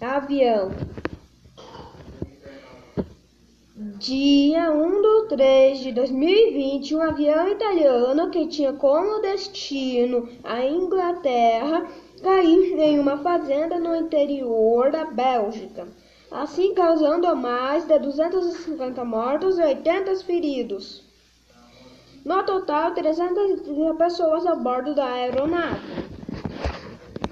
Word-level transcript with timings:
Avião. 0.00 0.70
Dia 3.98 4.72
1 4.72 5.02
de 5.02 5.28
3 5.28 5.78
de 5.80 5.92
2020, 5.92 6.94
um 6.94 7.02
avião 7.02 7.46
italiano 7.48 8.30
que 8.30 8.46
tinha 8.46 8.72
como 8.72 9.20
destino 9.20 10.26
a 10.42 10.64
Inglaterra 10.64 11.86
caiu 12.22 12.80
em 12.80 12.98
uma 12.98 13.18
fazenda 13.18 13.78
no 13.78 13.94
interior 13.94 14.90
da 14.90 15.04
Bélgica, 15.04 15.86
assim 16.30 16.72
causando 16.72 17.36
mais 17.36 17.84
de 17.84 17.98
250 17.98 19.04
mortos 19.04 19.58
e 19.58 19.62
80 19.62 20.16
feridos. 20.24 21.04
No 22.24 22.42
total, 22.44 22.94
330 22.94 23.94
pessoas 23.96 24.46
a 24.46 24.54
bordo 24.54 24.94
da 24.94 25.04
aeronave. 25.04 26.19